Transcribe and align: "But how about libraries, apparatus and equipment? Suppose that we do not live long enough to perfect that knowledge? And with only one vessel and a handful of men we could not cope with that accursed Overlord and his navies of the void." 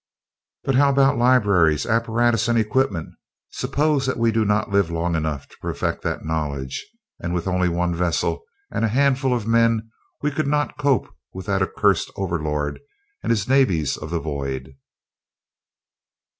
"But 0.63 0.73
how 0.73 0.89
about 0.89 1.19
libraries, 1.19 1.85
apparatus 1.85 2.47
and 2.47 2.57
equipment? 2.57 3.09
Suppose 3.51 4.07
that 4.07 4.17
we 4.17 4.31
do 4.31 4.43
not 4.43 4.71
live 4.71 4.89
long 4.89 5.13
enough 5.13 5.47
to 5.47 5.57
perfect 5.61 6.01
that 6.01 6.25
knowledge? 6.25 6.83
And 7.19 7.35
with 7.35 7.45
only 7.47 7.69
one 7.69 7.93
vessel 7.93 8.41
and 8.71 8.83
a 8.83 8.87
handful 8.87 9.31
of 9.31 9.45
men 9.45 9.91
we 10.23 10.31
could 10.31 10.47
not 10.47 10.79
cope 10.79 11.07
with 11.35 11.45
that 11.45 11.61
accursed 11.61 12.09
Overlord 12.15 12.79
and 13.21 13.29
his 13.29 13.47
navies 13.47 13.95
of 13.95 14.09
the 14.09 14.19
void." 14.19 14.73